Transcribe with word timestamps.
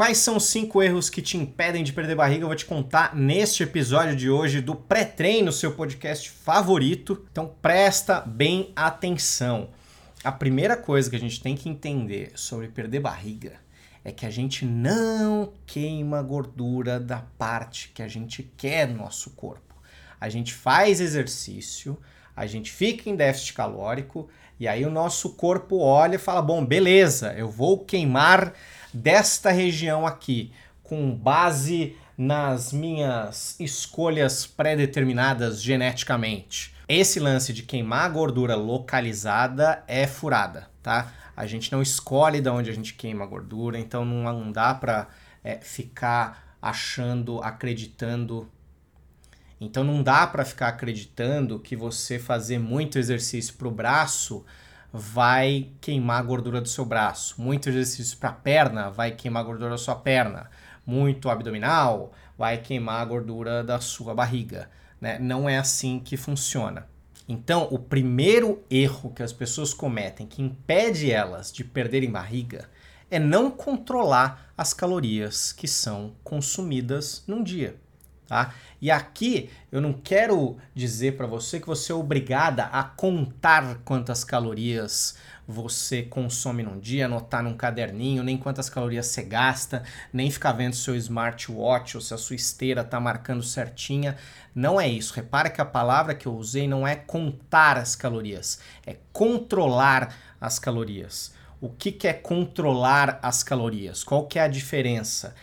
Quais 0.00 0.16
são 0.16 0.38
os 0.38 0.46
cinco 0.46 0.82
erros 0.82 1.10
que 1.10 1.20
te 1.20 1.36
impedem 1.36 1.84
de 1.84 1.92
perder 1.92 2.14
barriga? 2.14 2.44
Eu 2.44 2.46
vou 2.46 2.56
te 2.56 2.64
contar 2.64 3.14
neste 3.14 3.62
episódio 3.62 4.16
de 4.16 4.30
hoje 4.30 4.62
do 4.62 4.74
Pré-Treino, 4.74 5.52
seu 5.52 5.72
podcast 5.72 6.30
favorito. 6.30 7.26
Então 7.30 7.54
presta 7.60 8.22
bem 8.22 8.72
atenção. 8.74 9.68
A 10.24 10.32
primeira 10.32 10.74
coisa 10.74 11.10
que 11.10 11.16
a 11.16 11.20
gente 11.20 11.42
tem 11.42 11.54
que 11.54 11.68
entender 11.68 12.32
sobre 12.34 12.68
perder 12.68 13.00
barriga 13.00 13.60
é 14.02 14.10
que 14.10 14.24
a 14.24 14.30
gente 14.30 14.64
não 14.64 15.52
queima 15.66 16.22
gordura 16.22 16.98
da 16.98 17.18
parte 17.36 17.90
que 17.94 18.02
a 18.02 18.08
gente 18.08 18.42
quer 18.56 18.88
no 18.88 18.96
nosso 18.96 19.28
corpo. 19.32 19.74
A 20.18 20.30
gente 20.30 20.54
faz 20.54 20.98
exercício, 20.98 21.98
a 22.34 22.46
gente 22.46 22.72
fica 22.72 23.10
em 23.10 23.16
déficit 23.16 23.52
calórico 23.52 24.30
e 24.58 24.66
aí 24.66 24.82
o 24.86 24.90
nosso 24.90 25.34
corpo 25.34 25.78
olha 25.78 26.14
e 26.14 26.18
fala: 26.18 26.40
bom, 26.40 26.64
beleza, 26.64 27.34
eu 27.34 27.50
vou 27.50 27.84
queimar 27.84 28.54
desta 28.92 29.50
região 29.50 30.06
aqui, 30.06 30.52
com 30.82 31.14
base 31.14 31.96
nas 32.16 32.72
minhas 32.72 33.58
escolhas 33.58 34.46
pré-determinadas 34.46 35.62
geneticamente. 35.62 36.74
Esse 36.86 37.20
lance 37.20 37.52
de 37.52 37.62
queimar 37.62 38.10
gordura 38.10 38.56
localizada 38.56 39.82
é 39.86 40.06
furada, 40.06 40.68
tá? 40.82 41.12
A 41.36 41.46
gente 41.46 41.72
não 41.72 41.80
escolhe 41.80 42.40
de 42.40 42.50
onde 42.50 42.68
a 42.68 42.74
gente 42.74 42.94
queima 42.94 43.24
a 43.24 43.26
gordura, 43.26 43.78
então 43.78 44.04
não 44.04 44.52
dá 44.52 44.74
para 44.74 45.08
é, 45.42 45.58
ficar 45.60 46.56
achando, 46.60 47.40
acreditando. 47.42 48.50
Então 49.60 49.84
não 49.84 50.02
dá 50.02 50.26
para 50.26 50.44
ficar 50.44 50.68
acreditando 50.68 51.58
que 51.58 51.76
você 51.76 52.18
fazer 52.18 52.58
muito 52.58 52.98
exercício 52.98 53.54
para 53.54 53.68
o 53.68 53.70
braço 53.70 54.44
vai 54.92 55.68
queimar 55.80 56.20
a 56.20 56.22
gordura 56.22 56.60
do 56.60 56.68
seu 56.68 56.84
braço. 56.84 57.40
Muito 57.40 57.68
exercício 57.68 58.18
para 58.18 58.32
perna 58.32 58.90
vai 58.90 59.12
queimar 59.12 59.42
a 59.42 59.46
gordura 59.46 59.70
da 59.70 59.78
sua 59.78 59.94
perna. 59.94 60.50
Muito 60.84 61.28
abdominal 61.28 62.12
vai 62.36 62.58
queimar 62.58 63.00
a 63.00 63.04
gordura 63.04 63.62
da 63.62 63.80
sua 63.80 64.14
barriga. 64.14 64.70
Né? 65.00 65.18
Não 65.18 65.48
é 65.48 65.58
assim 65.58 66.00
que 66.00 66.16
funciona. 66.16 66.86
Então, 67.28 67.68
o 67.70 67.78
primeiro 67.78 68.64
erro 68.68 69.12
que 69.14 69.22
as 69.22 69.32
pessoas 69.32 69.72
cometem 69.72 70.26
que 70.26 70.42
impede 70.42 71.12
elas 71.12 71.52
de 71.52 71.62
perderem 71.62 72.10
barriga 72.10 72.68
é 73.10 73.18
não 73.18 73.50
controlar 73.50 74.52
as 74.56 74.74
calorias 74.74 75.52
que 75.52 75.68
são 75.68 76.14
consumidas 76.24 77.22
num 77.26 77.42
dia. 77.42 77.76
Tá? 78.30 78.54
E 78.80 78.92
aqui 78.92 79.50
eu 79.72 79.80
não 79.80 79.92
quero 79.92 80.56
dizer 80.72 81.16
para 81.16 81.26
você 81.26 81.58
que 81.58 81.66
você 81.66 81.90
é 81.90 81.94
obrigada 81.96 82.66
a 82.66 82.84
contar 82.84 83.80
quantas 83.84 84.22
calorias 84.22 85.16
você 85.48 86.02
consome 86.04 86.62
num 86.62 86.78
dia, 86.78 87.06
anotar 87.06 87.42
num 87.42 87.56
caderninho, 87.56 88.22
nem 88.22 88.38
quantas 88.38 88.70
calorias 88.70 89.06
você 89.06 89.24
gasta, 89.24 89.82
nem 90.12 90.30
ficar 90.30 90.52
vendo 90.52 90.76
seu 90.76 90.94
smartwatch 90.94 91.96
ou 91.96 92.00
se 92.00 92.14
a 92.14 92.16
sua 92.16 92.36
esteira 92.36 92.82
está 92.82 93.00
marcando 93.00 93.42
certinha. 93.42 94.16
Não 94.54 94.80
é 94.80 94.86
isso. 94.86 95.12
Repara 95.12 95.50
que 95.50 95.60
a 95.60 95.64
palavra 95.64 96.14
que 96.14 96.28
eu 96.28 96.36
usei 96.36 96.68
não 96.68 96.86
é 96.86 96.94
contar 96.94 97.76
as 97.76 97.96
calorias, 97.96 98.60
é 98.86 98.96
controlar 99.12 100.14
as 100.40 100.56
calorias. 100.56 101.34
O 101.60 101.68
que, 101.68 101.90
que 101.90 102.06
é 102.06 102.12
controlar 102.12 103.18
as 103.24 103.42
calorias? 103.42 104.04
Qual 104.04 104.28
que 104.28 104.38
é 104.38 104.42
a 104.42 104.48
diferença? 104.48 105.34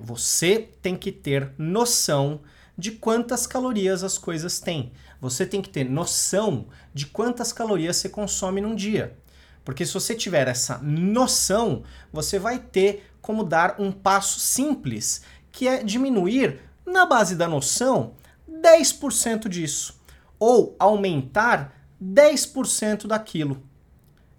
Você 0.00 0.70
tem 0.80 0.96
que 0.96 1.10
ter 1.10 1.52
noção 1.58 2.40
de 2.76 2.92
quantas 2.92 3.46
calorias 3.46 4.04
as 4.04 4.18
coisas 4.18 4.60
têm. 4.60 4.92
Você 5.20 5.46
tem 5.46 5.62
que 5.62 5.70
ter 5.70 5.84
noção 5.84 6.66
de 6.92 7.06
quantas 7.06 7.52
calorias 7.52 7.96
você 7.96 8.08
consome 8.08 8.60
num 8.60 8.74
dia. 8.74 9.16
Porque 9.64 9.84
se 9.84 9.94
você 9.94 10.14
tiver 10.14 10.46
essa 10.46 10.78
noção, 10.78 11.82
você 12.12 12.38
vai 12.38 12.58
ter 12.58 13.10
como 13.20 13.42
dar 13.42 13.80
um 13.80 13.90
passo 13.90 14.38
simples, 14.38 15.22
que 15.50 15.66
é 15.66 15.82
diminuir, 15.82 16.60
na 16.86 17.04
base 17.04 17.34
da 17.34 17.48
noção, 17.48 18.14
10% 18.48 19.48
disso. 19.48 20.00
Ou 20.38 20.76
aumentar 20.78 21.74
10% 22.00 23.06
daquilo. 23.06 23.62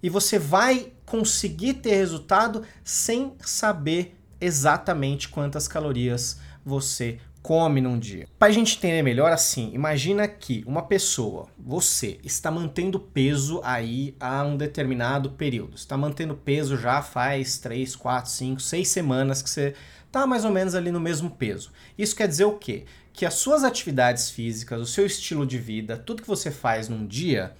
E 0.01 0.09
você 0.09 0.39
vai 0.39 0.93
conseguir 1.05 1.75
ter 1.75 1.95
resultado 1.95 2.63
sem 2.83 3.33
saber 3.41 4.16
exatamente 4.39 5.29
quantas 5.29 5.67
calorias 5.67 6.39
você 6.65 7.19
come 7.41 7.79
num 7.79 7.97
dia. 7.97 8.27
Para 8.37 8.49
a 8.49 8.51
gente 8.51 8.77
entender 8.77 9.01
melhor 9.01 9.31
assim, 9.31 9.71
imagina 9.73 10.27
que 10.27 10.63
uma 10.67 10.81
pessoa, 10.81 11.47
você, 11.57 12.19
está 12.21 12.51
mantendo 12.51 12.99
peso 12.99 13.61
aí 13.63 14.13
há 14.19 14.43
um 14.43 14.57
determinado 14.57 15.31
período. 15.31 15.77
Está 15.77 15.95
mantendo 15.95 16.35
peso 16.35 16.77
já 16.77 17.01
faz 17.01 17.57
3, 17.57 17.95
4, 17.95 18.29
5, 18.29 18.59
6 18.59 18.87
semanas 18.89 19.41
que 19.41 19.49
você 19.49 19.73
está 20.05 20.27
mais 20.27 20.43
ou 20.43 20.51
menos 20.51 20.75
ali 20.75 20.91
no 20.91 20.99
mesmo 20.99 21.29
peso. 21.29 21.71
Isso 21.97 22.15
quer 22.15 22.27
dizer 22.27 22.43
o 22.43 22.57
quê? 22.57 22.83
Que 23.13 23.25
as 23.25 23.35
suas 23.35 23.63
atividades 23.63 24.29
físicas, 24.29 24.81
o 24.81 24.85
seu 24.85 25.05
estilo 25.05 25.45
de 25.45 25.57
vida, 25.57 25.97
tudo 25.97 26.21
que 26.21 26.27
você 26.27 26.51
faz 26.51 26.89
num 26.89 27.07
dia, 27.07 27.53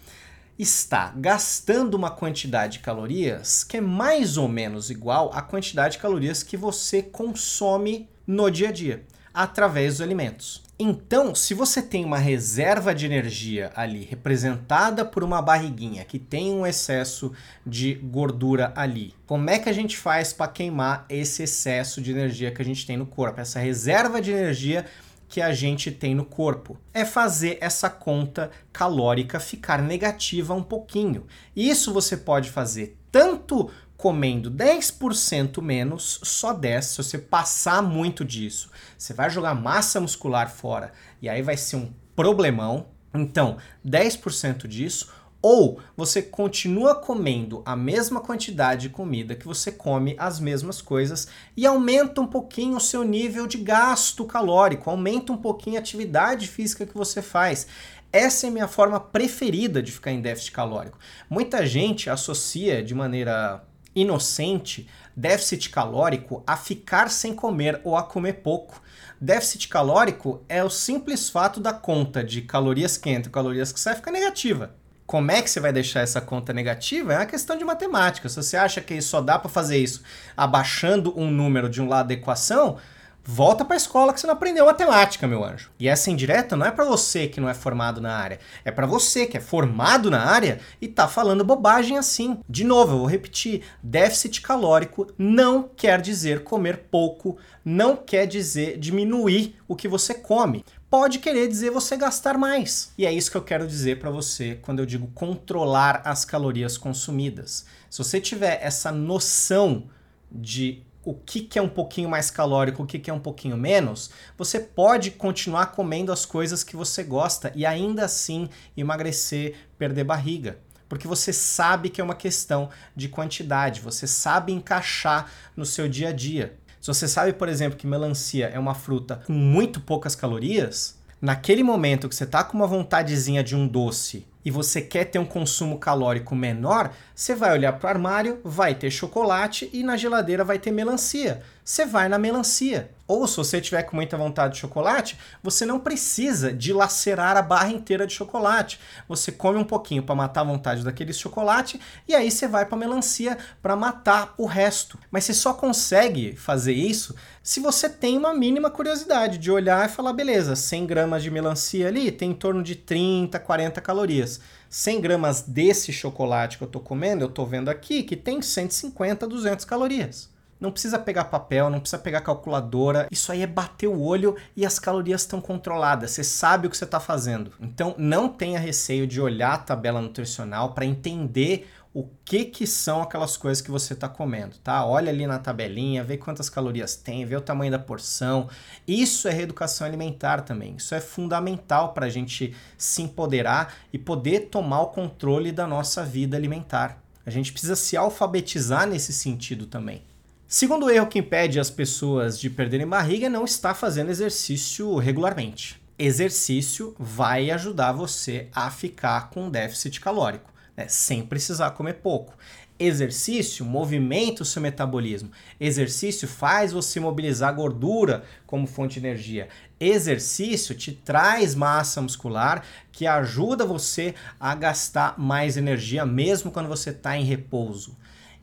está 0.58 1.14
gastando 1.16 1.94
uma 1.94 2.10
quantidade 2.10 2.74
de 2.74 2.80
calorias 2.80 3.64
que 3.64 3.78
é 3.78 3.82
mais 3.82 4.38
ou 4.38 4.48
menos 4.48 4.90
igual 4.90 5.32
à 5.34 5.42
quantidade 5.42 5.94
de 5.94 6.02
calorias 6.02 6.44
que 6.44 6.58
você 6.58 7.02
consome 7.02 8.10
no 8.26 8.50
dia 8.50 8.70
a 8.70 8.72
dia, 8.72 9.04
através 9.34 9.94
dos 9.94 10.02
alimentos. 10.02 10.68
Então, 10.80 11.34
se 11.34 11.56
você 11.56 11.82
tem 11.82 12.06
uma 12.06 12.20
reserva 12.20 12.94
de 12.94 13.08
energia 13.08 13.72
ali 13.76 14.04
representada 14.04 15.04
por 15.04 15.24
uma 15.24 15.42
barriguinha 15.42 16.06
que 16.06 16.20
tem 16.20 16.52
um 16.52 16.68
excesso 16.68 17.32
de 17.66 17.96
gordura 17.96 18.72
ali, 18.76 19.16
como 19.26 19.50
é 19.50 19.58
que 19.58 19.70
a 19.70 19.74
gente 19.74 19.98
faz 19.98 20.34
para 20.34 20.52
queimar 20.52 21.06
esse 21.10 21.42
excesso 21.42 22.00
de 22.00 22.12
energia 22.12 22.52
que 22.52 22.62
a 22.62 22.66
gente 22.66 22.86
tem 22.86 22.96
no 22.96 23.08
corpo? 23.08 23.42
Essa 23.42 23.60
reserva 23.60 24.22
de 24.22 24.32
energia 24.32 24.86
que 25.28 25.42
a 25.42 25.54
gente 25.54 25.92
tem 25.92 26.16
no 26.16 26.26
corpo. 26.26 26.78
É 26.94 27.04
fazer 27.04 27.58
essa 27.62 27.90
conta 27.90 28.50
calórica 28.72 29.40
ficar 29.40 29.82
negativa 29.82 30.54
um 30.54 30.64
pouquinho. 30.64 31.26
Isso 31.56 31.94
você 31.94 32.16
pode 32.16 32.50
fazer 32.50 32.98
tanto 33.12 33.70
comendo 33.98 34.52
10% 34.52 35.60
menos, 35.62 36.20
só 36.24 36.54
10, 36.54 36.86
se 36.86 36.98
você 36.98 37.18
passar 37.18 37.82
muito 37.82 38.24
disso, 38.24 38.70
você 38.96 39.12
vai 39.12 39.30
jogar 39.30 39.56
massa 39.56 40.00
muscular 40.00 40.50
fora 40.50 40.94
e 41.20 41.28
aí 41.28 41.42
vai 41.42 41.58
ser 41.58 41.78
um 41.78 41.92
problemão. 42.16 42.88
Então, 43.14 43.58
10% 43.86 44.68
disso 44.68 45.12
ou 45.50 45.80
você 45.96 46.22
continua 46.22 46.94
comendo 46.94 47.62
a 47.66 47.74
mesma 47.74 48.20
quantidade 48.20 48.82
de 48.82 48.90
comida 48.90 49.34
que 49.34 49.46
você 49.46 49.72
come 49.72 50.14
as 50.20 50.42
mesmas 50.42 50.82
coisas 50.82 51.30
e 51.56 51.66
aumenta 51.66 52.20
um 52.20 52.28
pouquinho 52.28 52.76
o 52.76 52.82
seu 52.82 53.02
nível 53.06 53.48
de 53.48 53.58
gasto 53.58 54.26
calórico, 54.26 54.90
aumenta 54.90 55.32
um 55.32 55.38
pouquinho 55.38 55.78
a 55.78 55.80
atividade 55.80 56.50
física 56.50 56.86
que 56.86 56.94
você 56.94 57.22
faz. 57.22 57.66
Essa 58.12 58.48
é 58.48 58.50
a 58.50 58.52
minha 58.52 58.68
forma 58.68 59.00
preferida 59.00 59.82
de 59.82 59.90
ficar 59.90 60.12
em 60.12 60.20
déficit 60.20 60.52
calórico. 60.52 61.00
Muita 61.30 61.66
gente 61.66 62.10
associa 62.10 62.84
de 62.84 62.94
maneira 62.94 63.64
inocente 63.96 64.86
déficit 65.16 65.70
calórico 65.70 66.44
a 66.46 66.58
ficar 66.58 67.10
sem 67.10 67.34
comer 67.34 67.80
ou 67.86 67.96
a 67.96 68.04
comer 68.04 68.34
pouco. 68.44 68.82
Déficit 69.20 69.70
calórico 69.70 70.44
é 70.50 70.62
o 70.62 70.70
simples 70.70 71.30
fato 71.30 71.62
da 71.62 71.72
conta 71.72 72.22
de 72.22 72.42
calorias 72.42 72.98
que 72.98 73.10
entram 73.10 73.30
e 73.30 73.34
calorias 73.34 73.72
que 73.72 73.80
saem 73.80 73.96
ficar 73.96 74.12
negativa. 74.12 74.76
Como 75.08 75.32
é 75.32 75.42
que 75.42 75.50
você 75.50 75.62
vai 75.62 75.72
deixar 75.72 76.02
essa 76.02 76.20
conta 76.20 76.52
negativa? 76.52 77.14
É 77.14 77.18
uma 77.20 77.26
questão 77.26 77.58
de 77.58 77.64
matemática. 77.64 78.28
Se 78.28 78.36
você 78.36 78.58
acha 78.58 78.82
que 78.82 79.02
só 79.02 79.22
dá 79.22 79.40
para 79.40 79.50
fazer 79.50 79.78
isso 79.78 80.04
abaixando 80.36 81.18
um 81.18 81.32
número 81.32 81.70
de 81.70 81.82
um 81.82 81.88
lado 81.88 82.10
da 82.10 82.14
equação, 82.14 82.76
volta 83.24 83.64
para 83.64 83.76
a 83.76 83.78
escola 83.78 84.14
que 84.14 84.20
você 84.20 84.28
não 84.28 84.34
aprendeu 84.34 84.66
matemática, 84.66 85.26
meu 85.26 85.46
anjo. 85.46 85.72
E 85.80 85.88
essa 85.88 86.12
indireta 86.12 86.58
não 86.58 86.66
é 86.66 86.72
para 86.72 86.84
você 86.84 87.26
que 87.26 87.40
não 87.40 87.48
é 87.48 87.54
formado 87.54 88.02
na 88.02 88.18
área, 88.18 88.38
é 88.66 88.72
para 88.72 88.86
você 88.86 89.26
que 89.26 89.38
é 89.38 89.40
formado 89.40 90.12
na 90.12 90.26
área 90.26 90.60
e 90.82 90.90
tá 90.90 91.08
falando 91.08 91.42
bobagem 91.42 91.98
assim. 91.98 92.40
De 92.48 92.66
novo, 92.66 92.94
eu 92.94 93.00
vou 93.00 93.08
repetir, 93.08 93.64
déficit 93.82 94.42
calórico 94.42 95.08
não 95.18 95.64
quer 95.64 96.02
dizer 96.02 96.44
comer 96.44 96.88
pouco, 96.92 97.38
não 97.64 97.96
quer 97.96 98.28
dizer 98.28 98.78
diminuir 98.78 99.56
o 99.70 99.76
que 99.76 99.88
você 99.88 100.14
come 100.14 100.66
pode 100.90 101.20
querer 101.20 101.48
dizer 101.48 101.70
você 101.70 101.98
gastar 101.98 102.38
mais. 102.38 102.92
E 102.98 103.06
é 103.06 103.12
isso 103.12 103.32
que 103.32 103.38
eu 103.38 103.44
quero 103.44 103.68
dizer 103.68 104.00
para 104.00 104.10
você 104.10 104.58
quando 104.62 104.80
eu 104.80 104.86
digo 104.86 105.08
controlar 105.08 106.02
as 106.06 106.26
calorias 106.26 106.78
consumidas. 106.78 107.66
Se 107.90 107.98
você 107.98 108.20
tiver 108.20 108.60
essa 108.62 108.92
noção 108.92 109.90
de 110.32 110.84
o 111.04 111.14
que, 111.14 111.42
que 111.42 111.58
é 111.58 111.62
um 111.62 111.70
pouquinho 111.70 112.10
mais 112.10 112.30
calórico, 112.30 112.84
o 112.84 112.86
que, 112.86 113.00
que 113.00 113.10
é 113.10 113.14
um 113.14 113.20
pouquinho 113.20 113.56
menos, 113.56 114.10
você 114.38 114.60
pode 114.60 115.12
continuar 115.12 115.68
comendo 115.68 116.12
as 116.12 116.26
coisas 116.26 116.64
que 116.64 116.76
você 116.76 117.02
gosta 117.02 117.52
e 117.56 117.66
ainda 117.66 118.04
assim 118.04 118.50
emagrecer, 118.76 119.56
perder 119.78 120.04
barriga 120.04 120.60
porque 120.90 121.08
você 121.08 121.34
sabe 121.34 121.90
que 121.90 122.00
é 122.00 122.04
uma 122.04 122.16
questão 122.16 122.70
de 122.96 123.10
quantidade, 123.10 123.82
você 123.82 124.08
sabe 124.08 124.54
encaixar 124.54 125.30
no 125.56 125.66
seu 125.66 125.88
dia 125.88 126.10
a 126.10 126.12
dia. 126.12 126.58
Se 126.88 126.94
você 126.94 127.08
sabe, 127.10 127.34
por 127.34 127.50
exemplo, 127.50 127.78
que 127.78 127.86
melancia 127.86 128.48
é 128.48 128.58
uma 128.58 128.74
fruta 128.74 129.22
com 129.28 129.34
muito 129.34 129.82
poucas 129.82 130.16
calorias, 130.16 130.98
naquele 131.22 131.62
momento 131.62 132.08
que 132.08 132.16
você 132.16 132.24
está 132.24 132.46
com 132.46 132.56
uma 132.56 132.66
vontadezinha 132.66 133.44
de 133.44 133.58
um 133.58 133.68
doce 133.68 134.26
e 134.44 134.52
você 134.52 134.82
quer 134.82 135.06
ter 135.06 135.20
um 135.20 135.26
consumo 135.26 135.78
calórico 135.78 136.36
menor, 136.36 136.92
você 137.14 137.36
vai 137.36 137.52
olhar 137.52 137.74
para 137.74 137.88
o 137.88 137.90
armário, 137.90 138.40
vai 138.44 138.76
ter 138.76 138.90
chocolate 138.90 139.70
e 139.74 139.84
na 139.84 139.98
geladeira 139.98 140.44
vai 140.44 140.58
ter 140.58 140.72
melancia. 140.72 141.42
Você 141.64 141.86
vai 141.86 142.08
na 142.08 142.18
melancia. 142.18 142.92
Ou 143.06 143.28
se 143.28 143.36
você 143.38 143.60
tiver 143.60 143.84
com 143.84 143.96
muita 143.96 144.18
vontade 144.18 144.54
de 144.54 144.60
chocolate, 144.60 145.18
você 145.44 145.66
não 145.66 145.80
precisa 145.80 146.52
dilacerar 146.54 147.36
a 147.36 147.42
barra 147.42 147.70
inteira 147.70 148.08
de 148.08 148.14
chocolate. 148.14 148.80
Você 149.08 149.34
come 149.34 149.60
um 149.60 149.66
pouquinho 149.66 150.04
para 150.04 150.16
matar 150.16 150.42
a 150.42 150.46
vontade 150.46 150.84
daquele 150.84 151.12
chocolate 151.12 151.80
e 152.08 152.16
aí 152.16 152.32
você 152.32 152.48
vai 152.48 152.66
para 152.66 152.78
melancia 152.78 153.38
para 153.62 153.76
matar 153.76 154.34
o 154.38 154.46
resto. 154.46 154.98
Mas 155.12 155.26
você 155.26 155.34
só 155.34 155.54
consegue 155.54 156.36
fazer 156.38 156.74
isso 156.74 157.16
se 157.48 157.62
você 157.62 157.90
tem 157.90 158.18
uma 158.18 158.34
mínima 158.34 158.70
curiosidade 158.70 159.38
de 159.38 159.50
olhar 159.50 159.86
e 159.86 159.92
falar, 159.92 160.12
beleza, 160.12 160.54
100 160.54 160.86
gramas 160.86 161.24
de 161.24 161.32
melancia 161.32 161.88
ali 161.88 162.12
tem 162.12 162.32
em 162.32 162.34
torno 162.34 162.62
de 162.62 162.76
30, 162.76 163.40
40 163.40 163.80
calorias. 163.80 164.37
100 164.70 165.02
gramas 165.02 165.42
desse 165.42 165.94
chocolate 165.94 166.58
que 166.58 166.64
eu 166.64 166.68
estou 166.68 166.82
comendo, 166.82 167.24
eu 167.24 167.30
estou 167.30 167.46
vendo 167.46 167.70
aqui 167.70 168.04
que 168.04 168.16
tem 168.16 168.42
150, 168.42 169.28
200 169.28 169.66
calorias. 169.66 170.30
Não 170.60 170.72
precisa 170.72 170.98
pegar 170.98 171.26
papel, 171.26 171.70
não 171.70 171.80
precisa 171.80 172.02
pegar 172.02 172.22
calculadora. 172.22 173.08
Isso 173.12 173.32
aí 173.32 173.44
é 173.44 173.48
bater 173.48 173.88
o 173.88 174.02
olho 174.02 174.36
e 174.56 174.66
as 174.66 174.80
calorias 174.80 175.22
estão 175.22 175.40
controladas. 175.40 176.12
Você 176.12 176.24
sabe 176.24 176.66
o 176.66 176.70
que 176.70 176.78
você 176.78 176.84
está 176.84 177.00
fazendo. 177.00 177.52
Então 177.60 177.94
não 177.98 178.28
tenha 178.28 178.60
receio 178.60 179.06
de 179.06 179.22
olhar 179.22 179.54
a 179.54 179.58
tabela 179.60 180.02
nutricional 180.02 180.74
para 180.74 180.86
entender 180.86 181.70
o 181.98 182.08
que 182.24 182.46
que 182.46 182.68
são 182.68 183.02
aquelas 183.02 183.36
coisas 183.36 183.60
que 183.60 183.72
você 183.72 183.94
está 183.94 184.08
comendo, 184.08 184.56
tá? 184.64 184.86
Olha 184.86 185.10
ali 185.10 185.26
na 185.26 185.40
tabelinha, 185.40 186.04
vê 186.04 186.16
quantas 186.16 186.48
calorias 186.48 186.96
tem, 186.96 187.26
vê 187.26 187.36
o 187.36 187.42
tamanho 187.42 187.72
da 187.72 187.80
porção. 187.80 188.48
Isso 188.88 189.28
é 189.28 189.32
reeducação 189.32 189.88
alimentar 189.88 190.42
também. 190.42 190.76
Isso 190.76 190.94
é 190.94 191.02
fundamental 191.02 191.94
para 191.94 192.06
a 192.06 192.10
gente 192.10 192.56
se 192.78 193.02
empoderar 193.02 193.74
e 193.92 193.98
poder 193.98 194.42
tomar 194.42 194.82
o 194.82 194.88
controle 194.90 195.52
da 195.52 195.66
nossa 195.66 196.06
vida 196.06 196.38
alimentar. 196.38 197.02
A 197.26 197.32
gente 197.32 197.52
precisa 197.52 197.76
se 197.76 197.98
alfabetizar 197.98 198.86
nesse 198.86 199.12
sentido 199.12 199.66
também. 199.66 200.04
Segundo 200.48 200.92
erro 200.92 201.08
que 201.08 201.18
impede 201.18 201.60
as 201.60 201.72
pessoas 201.72 202.40
de 202.40 202.48
perderem 202.48 202.86
barriga 202.86 203.26
é 203.26 203.30
não 203.30 203.44
estar 203.44 203.74
fazendo 203.74 204.12
exercício 204.12 204.98
regularmente. 204.98 205.82
Exercício 205.98 206.96
vai 207.00 207.50
ajudar 207.50 207.92
você 207.92 208.50
a 208.54 208.70
ficar 208.70 209.32
com 209.32 209.50
déficit 209.50 210.00
calórico 210.00 210.56
né? 210.78 210.86
sem 210.88 211.26
precisar 211.26 211.72
comer 211.72 211.96
pouco. 211.96 212.34
Exercício 212.80 213.66
movimenta 213.66 214.44
o 214.44 214.46
seu 214.46 214.62
metabolismo. 214.62 215.32
Exercício 215.60 216.28
faz 216.28 216.72
você 216.72 217.00
mobilizar 217.00 217.56
gordura 217.56 218.24
como 218.46 218.68
fonte 218.68 219.00
de 219.00 219.08
energia. 219.08 219.50
Exercício 219.80 220.76
te 220.76 220.92
traz 220.92 221.56
massa 221.56 222.02
muscular 222.04 222.64
que 222.92 223.08
ajuda 223.08 223.66
você 223.66 224.14
a 224.40 224.54
gastar 224.54 225.16
mais 225.18 225.58
energia 225.58 226.06
mesmo 226.06 226.52
quando 226.52 226.70
você 226.70 226.92
está 226.92 227.18
em 227.18 227.24
repouso. 227.24 227.98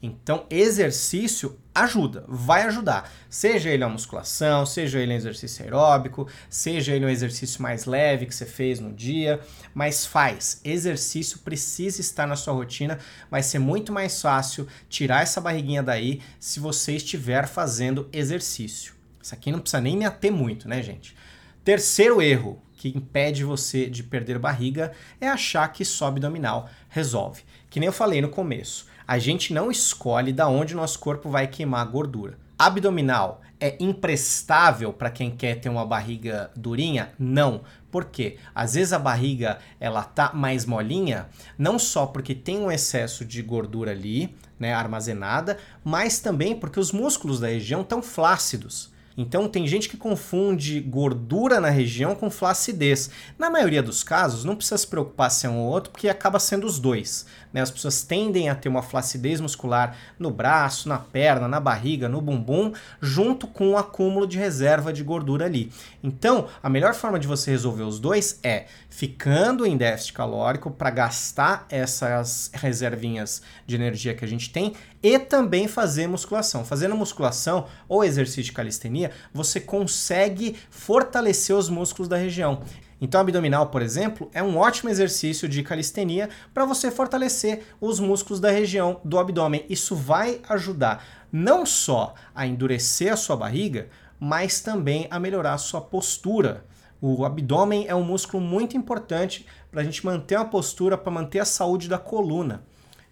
Então, 0.07 0.45
exercício 0.51 1.59
ajuda, 1.75 2.27
vai 2.29 2.65
ajudar. 2.65 3.11
Seja 3.31 3.71
ele 3.71 3.83
uma 3.83 3.95
musculação, 3.95 4.67
seja 4.67 4.99
ele 4.99 5.15
um 5.15 5.17
exercício 5.17 5.65
aeróbico, 5.65 6.29
seja 6.51 6.93
ele 6.93 7.07
um 7.07 7.09
exercício 7.09 7.63
mais 7.63 7.87
leve 7.87 8.27
que 8.27 8.35
você 8.35 8.45
fez 8.45 8.79
no 8.81 8.93
dia, 8.93 9.41
mas 9.73 10.05
faz. 10.05 10.61
Exercício 10.63 11.39
precisa 11.39 12.03
estar 12.03 12.27
na 12.27 12.37
sua 12.37 12.53
rotina, 12.53 12.99
vai 13.31 13.43
ser 13.43 13.59
muito 13.59 13.95
mais 13.95 14.21
fácil 14.21 14.69
tirar 14.91 15.23
essa 15.23 15.41
barriguinha 15.41 15.83
daí 15.83 16.21
se 16.39 16.61
você 16.61 16.97
estiver 16.97 17.49
fazendo 17.49 18.07
exercício. 18.13 18.93
Isso 19.23 19.35
aqui 19.35 19.51
não 19.51 19.59
precisa 19.59 19.81
nem 19.81 19.97
me 19.97 20.05
ater 20.05 20.31
muito, 20.31 20.69
né, 20.69 20.83
gente? 20.83 21.17
Terceiro 21.65 22.21
erro 22.21 22.63
que 22.77 22.91
impede 22.91 23.43
você 23.43 23.89
de 23.89 24.03
perder 24.03 24.39
barriga 24.39 24.93
é 25.19 25.29
achar 25.29 25.67
que 25.69 25.83
só 25.83 26.09
abdominal 26.09 26.69
resolve. 26.91 27.43
Que 27.71 27.81
nem 27.81 27.87
eu 27.87 27.93
falei 27.93 28.21
no 28.21 28.29
começo 28.29 28.93
a 29.07 29.19
gente 29.19 29.53
não 29.53 29.71
escolhe 29.71 30.33
da 30.33 30.49
onde 30.49 30.75
o 30.75 30.77
nosso 30.77 30.99
corpo 30.99 31.29
vai 31.29 31.47
queimar 31.47 31.83
a 31.83 31.91
gordura. 31.91 32.39
Abdominal 32.59 33.43
é 33.61 33.77
imprestável 33.81 34.93
para 34.93 35.11
quem 35.11 35.31
quer 35.31 35.57
ter 35.57 35.69
uma 35.69 35.85
barriga 35.85 36.51
durinha? 36.55 37.13
Não. 37.19 37.63
Por 37.91 38.07
quê? 38.07 38.39
Às 38.55 38.75
vezes 38.75 38.93
a 38.93 38.99
barriga 38.99 39.59
ela 39.81 40.03
tá 40.03 40.33
mais 40.33 40.65
molinha, 40.65 41.29
não 41.59 41.79
só 41.79 42.07
porque 42.07 42.35
tem 42.35 42.59
um 42.59 42.71
excesso 42.71 43.25
de 43.25 43.43
gordura 43.43 43.91
ali, 43.91 44.35
né, 44.59 44.73
armazenada, 44.73 45.59
mas 45.83 46.19
também 46.21 46.59
porque 46.59 46.79
os 46.81 46.93
músculos 46.93 47.41
da 47.41 47.49
região 47.49 47.83
estão 47.83 48.03
flácidos. 48.03 48.94
Então 49.17 49.49
tem 49.49 49.67
gente 49.67 49.89
que 49.89 49.97
confunde 49.97 50.81
gordura 50.81 51.61
na 51.61 51.71
região 51.71 52.15
com 52.15 52.31
flacidez. 52.31 53.11
Na 53.39 53.49
maioria 53.49 53.83
dos 53.83 54.03
casos, 54.03 54.45
não 54.45 54.57
precisa 54.57 54.79
se 54.79 54.87
preocupar 54.87 55.31
se 55.31 55.47
é 55.47 55.51
um 55.51 55.59
ou 55.59 55.71
outro, 55.71 55.91
porque 55.91 56.09
acaba 56.09 56.39
sendo 56.39 56.67
os 56.67 56.79
dois. 56.79 57.27
Né? 57.53 57.61
As 57.61 57.71
pessoas 57.71 58.03
tendem 58.03 58.49
a 58.49 58.55
ter 58.55 58.69
uma 58.69 58.83
flacidez 58.83 59.41
muscular 59.41 59.97
no 60.19 60.31
braço, 60.31 60.89
na 60.89 60.99
perna, 60.99 61.47
na 61.47 61.61
barriga, 61.61 62.09
no 62.09 62.21
bumbum, 62.21 62.73
junto 63.01 63.47
com 63.47 63.69
o 63.69 63.71
um 63.73 63.79
acúmulo 63.79 64.27
de 64.27 64.37
reserva 64.37 64.93
de 64.93 65.05
gordura 65.05 65.45
ali. 65.45 65.71
Então, 66.03 66.49
a 66.61 66.69
melhor 66.69 66.95
forma 66.95 67.19
de 67.19 67.29
você 67.29 67.53
resolver 67.53 67.85
os 67.85 68.01
dois 68.01 68.41
é 68.43 68.67
ficando 68.91 69.65
em 69.65 69.77
déficit 69.77 70.13
calórico 70.13 70.71
para 70.71 70.91
gastar 70.91 71.67
essas 71.69 72.51
reservinhas 72.53 73.43
de 73.67 73.77
energia 73.77 74.15
que 74.15 74.25
a 74.25 74.29
gente 74.29 74.51
tem 74.51 74.73
e 75.03 75.19
também 75.19 75.69
fazer 75.69 76.07
musculação. 76.07 76.65
Fazendo 76.65 76.97
musculação 76.97 77.67
ou 77.89 78.03
exercício 78.03 78.45
de 78.45 78.53
calistenia, 78.53 79.04
você 79.33 79.61
consegue 79.61 80.57
fortalecer 80.71 81.57
os 81.57 81.69
músculos 81.69 82.09
da 82.09 82.17
região. 82.17 82.63
Então, 83.01 83.21
abdominal, 83.21 83.67
por 83.67 83.83
exemplo, 83.83 84.31
é 84.33 84.43
um 84.43 84.57
ótimo 84.57 84.89
exercício 84.89 85.49
de 85.49 85.63
calistenia 85.63 86.31
para 86.55 86.65
você 86.65 86.91
fortalecer 86.91 87.63
os 87.81 88.01
músculos 88.01 88.41
da 88.41 88.51
região 88.51 89.01
do 89.05 89.19
abdômen. 89.19 89.67
Isso 89.69 89.95
vai 89.95 90.41
ajudar 90.49 91.05
não 91.31 91.67
só 91.67 92.15
a 92.35 92.47
endurecer 92.47 93.13
a 93.13 93.17
sua 93.17 93.37
barriga, 93.37 93.89
mas 94.19 94.61
também 94.61 95.07
a 95.11 95.19
melhorar 95.19 95.55
a 95.55 95.59
sua 95.59 95.81
postura. 95.81 96.65
O 97.01 97.25
abdômen 97.25 97.87
é 97.87 97.95
um 97.95 98.05
músculo 98.05 98.43
muito 98.43 98.77
importante 98.77 99.45
para 99.71 99.83
a 99.83 99.85
gente 99.85 100.07
manter 100.07 100.37
uma 100.37 100.47
postura, 100.47 100.97
para 100.97 101.13
manter 101.13 101.41
a 101.41 101.45
saúde 101.45 101.89
da 101.89 101.99
coluna. 101.99 102.63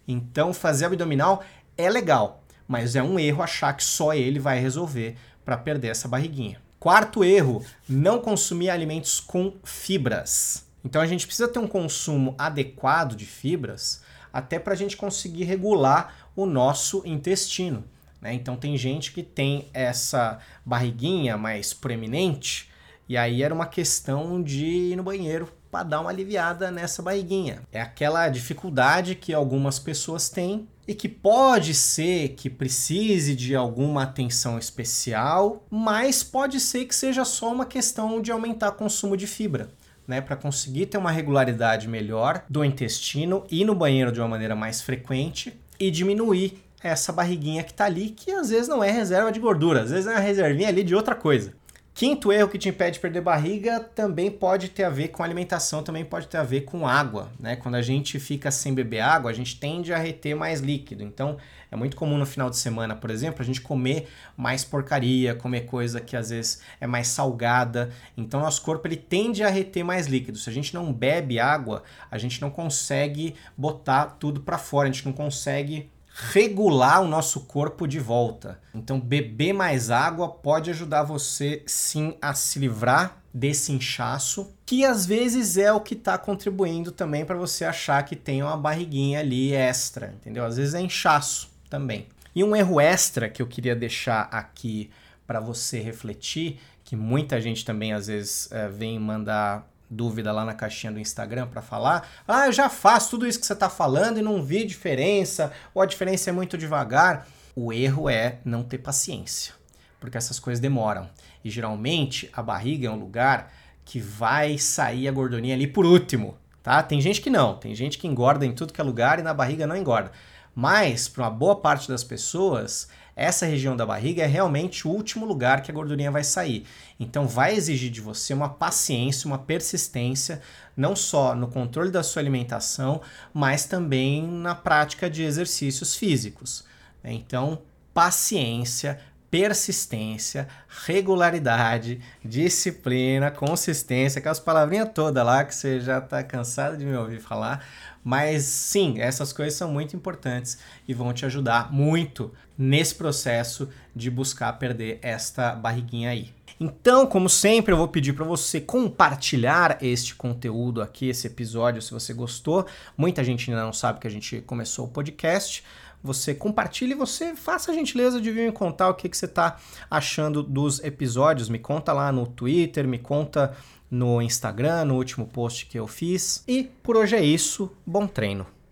Então, 0.07 0.53
fazer 0.53 0.85
abdominal 0.85 1.43
é 1.77 1.89
legal, 1.89 2.43
mas 2.67 2.95
é 2.95 3.03
um 3.03 3.19
erro 3.19 3.43
achar 3.43 3.73
que 3.73 3.83
só 3.83 4.13
ele 4.13 4.39
vai 4.39 4.59
resolver 4.59 5.17
para 5.43 5.57
perder 5.57 5.89
essa 5.89 6.07
barriguinha. 6.07 6.61
Quarto 6.79 7.23
erro, 7.23 7.63
não 7.87 8.19
consumir 8.19 8.69
alimentos 8.69 9.19
com 9.19 9.53
fibras. 9.63 10.65
Então 10.83 11.01
a 11.01 11.07
gente 11.07 11.25
precisa 11.25 11.47
ter 11.47 11.59
um 11.59 11.67
consumo 11.67 12.35
adequado 12.37 13.15
de 13.15 13.25
fibras 13.25 14.01
até 14.31 14.59
para 14.59 14.73
a 14.73 14.75
gente 14.75 14.97
conseguir 14.97 15.45
regular 15.45 16.29
o 16.35 16.45
nosso 16.45 17.01
intestino. 17.05 17.85
Né? 18.19 18.33
Então 18.33 18.55
tem 18.55 18.77
gente 18.77 19.11
que 19.11 19.23
tem 19.23 19.69
essa 19.73 20.39
barriguinha 20.65 21.37
mais 21.37 21.73
proeminente 21.73 22.69
e 23.07 23.17
aí 23.17 23.43
era 23.43 23.53
uma 23.53 23.65
questão 23.65 24.41
de 24.41 24.65
ir 24.65 24.95
no 24.95 25.03
banheiro 25.03 25.51
para 25.69 25.83
dar 25.83 26.01
uma 26.01 26.09
aliviada 26.09 26.71
nessa 26.71 27.01
barriguinha. 27.01 27.61
É 27.71 27.81
aquela 27.81 28.29
dificuldade 28.29 29.15
que 29.15 29.33
algumas 29.33 29.79
pessoas 29.79 30.29
têm 30.29 30.67
e 30.87 30.93
que 30.93 31.07
pode 31.07 31.73
ser 31.73 32.29
que 32.29 32.49
precise 32.49 33.35
de 33.35 33.55
alguma 33.55 34.03
atenção 34.03 34.57
especial, 34.57 35.63
mas 35.69 36.23
pode 36.23 36.59
ser 36.59 36.85
que 36.85 36.95
seja 36.95 37.23
só 37.23 37.51
uma 37.51 37.65
questão 37.65 38.21
de 38.21 38.31
aumentar 38.31 38.69
o 38.69 38.73
consumo 38.73 39.15
de 39.15 39.27
fibra. 39.27 39.69
Né, 40.05 40.19
para 40.19 40.35
conseguir 40.35 40.87
ter 40.87 40.97
uma 40.97 41.11
regularidade 41.11 41.87
melhor 41.87 42.43
do 42.49 42.65
intestino, 42.65 43.45
ir 43.49 43.63
no 43.63 43.73
banheiro 43.73 44.11
de 44.11 44.19
uma 44.19 44.27
maneira 44.27 44.53
mais 44.53 44.81
frequente 44.81 45.53
e 45.79 45.89
diminuir 45.89 46.61
essa 46.83 47.13
barriguinha 47.13 47.63
que 47.63 47.71
está 47.71 47.85
ali, 47.85 48.09
que 48.09 48.29
às 48.29 48.49
vezes 48.49 48.67
não 48.67 48.83
é 48.83 48.91
reserva 48.91 49.31
de 49.31 49.39
gordura, 49.39 49.83
às 49.83 49.91
vezes 49.91 50.05
é 50.05 50.11
uma 50.11 50.19
reservinha 50.19 50.67
ali 50.67 50.83
de 50.83 50.93
outra 50.93 51.15
coisa. 51.15 51.53
Quinto 51.95 52.33
erro 52.33 52.49
que 52.49 52.57
te 52.57 52.69
impede 52.69 52.93
de 52.93 52.99
perder 52.99 53.21
barriga 53.21 53.79
também 53.79 54.31
pode 54.31 54.69
ter 54.69 54.83
a 54.83 54.89
ver 54.89 55.09
com 55.09 55.21
alimentação, 55.21 55.83
também 55.83 56.03
pode 56.03 56.27
ter 56.27 56.37
a 56.37 56.43
ver 56.43 56.61
com 56.61 56.87
água, 56.87 57.31
né? 57.39 57.55
Quando 57.55 57.75
a 57.75 57.83
gente 57.83 58.19
fica 58.19 58.49
sem 58.49 58.73
beber 58.73 58.99
água, 59.01 59.29
a 59.29 59.33
gente 59.33 59.59
tende 59.59 59.93
a 59.93 59.97
reter 59.99 60.35
mais 60.35 60.59
líquido. 60.59 61.03
Então, 61.03 61.37
é 61.69 61.75
muito 61.75 61.95
comum 61.95 62.17
no 62.17 62.25
final 62.25 62.49
de 62.49 62.57
semana, 62.57 62.95
por 62.95 63.11
exemplo, 63.11 63.43
a 63.43 63.45
gente 63.45 63.61
comer 63.61 64.07
mais 64.35 64.65
porcaria, 64.65 65.35
comer 65.35 65.67
coisa 65.67 66.01
que 66.01 66.17
às 66.17 66.31
vezes 66.31 66.61
é 66.81 66.87
mais 66.87 67.09
salgada. 67.09 67.91
Então, 68.17 68.39
nosso 68.39 68.63
corpo 68.63 68.87
ele 68.87 68.97
tende 68.97 69.43
a 69.43 69.49
reter 69.49 69.85
mais 69.85 70.07
líquido. 70.07 70.39
Se 70.39 70.49
a 70.49 70.53
gente 70.53 70.73
não 70.73 70.91
bebe 70.91 71.39
água, 71.39 71.83
a 72.09 72.17
gente 72.17 72.41
não 72.41 72.49
consegue 72.49 73.35
botar 73.55 74.17
tudo 74.19 74.41
para 74.41 74.57
fora, 74.57 74.89
a 74.89 74.91
gente 74.91 75.05
não 75.05 75.13
consegue 75.13 75.91
regular 76.15 77.01
o 77.01 77.07
nosso 77.07 77.41
corpo 77.41 77.87
de 77.87 77.99
volta. 77.99 78.59
Então, 78.73 78.99
beber 78.99 79.51
mais 79.51 79.89
água 79.89 80.29
pode 80.29 80.69
ajudar 80.69 81.03
você 81.03 81.63
sim 81.65 82.15
a 82.21 82.35
se 82.35 82.59
livrar 82.59 83.17
desse 83.33 83.71
inchaço, 83.71 84.53
que 84.63 84.85
às 84.85 85.07
vezes 85.07 85.57
é 85.57 85.73
o 85.73 85.81
que 85.81 85.95
está 85.95 86.19
contribuindo 86.19 86.91
também 86.91 87.25
para 87.25 87.35
você 87.35 87.65
achar 87.65 88.03
que 88.03 88.15
tem 88.15 88.43
uma 88.43 88.55
barriguinha 88.55 89.19
ali 89.19 89.53
extra, 89.53 90.13
entendeu? 90.15 90.45
Às 90.45 90.57
vezes 90.57 90.75
é 90.75 90.81
inchaço 90.81 91.49
também. 91.67 92.05
E 92.35 92.43
um 92.43 92.55
erro 92.55 92.79
extra 92.79 93.27
que 93.27 93.41
eu 93.41 93.47
queria 93.47 93.75
deixar 93.75 94.29
aqui 94.31 94.91
para 95.25 95.39
você 95.39 95.79
refletir, 95.79 96.59
que 96.83 96.95
muita 96.95 97.41
gente 97.41 97.65
também 97.65 97.91
às 97.91 98.05
vezes 98.05 98.51
é, 98.51 98.67
vem 98.67 98.99
mandar 98.99 99.67
dúvida 99.89 100.31
lá 100.31 100.45
na 100.45 100.53
caixinha 100.53 100.91
do 100.91 100.99
Instagram 100.99 101.47
para 101.47 101.61
falar. 101.61 102.07
Ah, 102.27 102.47
eu 102.47 102.51
já 102.51 102.69
faço 102.69 103.11
tudo 103.11 103.27
isso 103.27 103.39
que 103.39 103.45
você 103.45 103.53
está 103.53 103.69
falando 103.69 104.17
e 104.17 104.21
não 104.21 104.41
vi 104.41 104.65
diferença, 104.65 105.51
ou 105.73 105.81
a 105.81 105.85
diferença 105.85 106.29
é 106.29 106.33
muito 106.33 106.57
devagar. 106.57 107.27
O 107.55 107.71
erro 107.71 108.09
é 108.09 108.39
não 108.43 108.63
ter 108.63 108.79
paciência, 108.79 109.53
porque 109.99 110.17
essas 110.17 110.39
coisas 110.39 110.59
demoram. 110.59 111.09
E 111.43 111.49
geralmente 111.49 112.29
a 112.33 112.41
barriga 112.41 112.87
é 112.87 112.91
um 112.91 112.99
lugar 112.99 113.51
que 113.85 113.99
vai 113.99 114.57
sair 114.57 115.07
a 115.07 115.11
gordurinha 115.11 115.53
ali 115.53 115.67
por 115.67 115.85
último, 115.85 116.37
tá? 116.63 116.81
Tem 116.81 116.99
gente 117.01 117.21
que 117.21 117.29
não, 117.29 117.55
tem 117.55 117.75
gente 117.75 117.97
que 117.97 118.07
engorda 118.07 118.45
em 118.45 118.53
tudo 118.53 118.73
que 118.73 118.81
é 118.81 118.83
lugar 118.83 119.19
e 119.19 119.21
na 119.21 119.33
barriga 119.33 119.67
não 119.67 119.75
engorda. 119.75 120.11
Mas, 120.55 121.07
para 121.07 121.23
uma 121.23 121.29
boa 121.29 121.55
parte 121.55 121.87
das 121.87 122.03
pessoas, 122.03 122.87
essa 123.15 123.45
região 123.45 123.75
da 123.75 123.85
barriga 123.85 124.23
é 124.23 124.27
realmente 124.27 124.87
o 124.87 124.91
último 124.91 125.25
lugar 125.25 125.61
que 125.61 125.71
a 125.71 125.73
gordurinha 125.73 126.11
vai 126.11 126.23
sair. 126.23 126.65
Então, 126.99 127.27
vai 127.27 127.55
exigir 127.55 127.91
de 127.91 128.01
você 128.01 128.33
uma 128.33 128.49
paciência, 128.49 129.27
uma 129.27 129.37
persistência, 129.37 130.41
não 130.75 130.95
só 130.95 131.35
no 131.35 131.47
controle 131.47 131.91
da 131.91 132.03
sua 132.03 132.21
alimentação, 132.21 133.01
mas 133.33 133.65
também 133.65 134.27
na 134.27 134.55
prática 134.55 135.09
de 135.09 135.23
exercícios 135.23 135.95
físicos. 135.95 136.63
Então, 137.03 137.61
paciência, 137.93 138.99
persistência, 139.33 140.47
regularidade, 140.85 141.99
disciplina, 142.23 143.31
consistência, 143.31 144.19
aquelas 144.19 144.39
palavrinhas 144.39 144.91
todas 144.93 145.25
lá 145.25 145.43
que 145.43 145.55
você 145.55 145.79
já 145.79 145.97
está 145.97 146.21
cansado 146.21 146.77
de 146.77 146.85
me 146.85 146.95
ouvir 146.95 147.19
falar. 147.19 147.65
Mas 148.03 148.43
sim, 148.43 149.01
essas 149.01 149.33
coisas 149.33 149.55
são 149.55 149.71
muito 149.71 149.95
importantes 149.95 150.59
e 150.87 150.93
vão 150.93 151.11
te 151.11 151.25
ajudar 151.25 151.73
muito 151.73 152.31
nesse 152.55 152.93
processo 152.93 153.67
de 153.95 154.11
buscar 154.11 154.53
perder 154.59 154.99
esta 155.01 155.55
barriguinha 155.55 156.11
aí. 156.11 156.31
Então, 156.59 157.07
como 157.07 157.27
sempre, 157.27 157.73
eu 157.73 157.77
vou 157.77 157.87
pedir 157.87 158.13
para 158.13 158.23
você 158.23 158.61
compartilhar 158.61 159.79
este 159.81 160.13
conteúdo 160.13 160.79
aqui, 160.79 161.09
esse 161.09 161.25
episódio, 161.25 161.81
se 161.81 161.91
você 161.91 162.13
gostou. 162.13 162.67
Muita 162.95 163.23
gente 163.23 163.49
ainda 163.49 163.63
não 163.63 163.73
sabe 163.73 163.99
que 163.99 164.05
a 164.05 164.11
gente 164.11 164.41
começou 164.41 164.85
o 164.85 164.89
podcast 164.89 165.63
você 166.03 166.35
compartilhe 166.35 166.93
você 166.93 167.35
faça 167.35 167.71
a 167.71 167.73
gentileza 167.73 168.19
de 168.19 168.29
vir 168.31 168.47
me 168.47 168.51
contar 168.51 168.89
o 168.89 168.93
que, 168.93 169.07
que 169.07 169.17
você 169.17 169.25
está 169.25 169.57
achando 169.89 170.43
dos 170.43 170.83
episódios. 170.83 171.49
Me 171.49 171.59
conta 171.59 171.93
lá 171.93 172.11
no 172.11 172.27
Twitter, 172.27 172.87
me 172.87 172.99
conta 172.99 173.55
no 173.89 174.21
Instagram, 174.21 174.85
no 174.85 174.95
último 174.95 175.25
post 175.25 175.65
que 175.67 175.79
eu 175.79 175.87
fiz. 175.87 176.43
E 176.47 176.63
por 176.63 176.97
hoje 176.97 177.15
é 177.15 177.23
isso. 177.23 177.71
Bom 177.85 178.05
treino! 178.05 178.62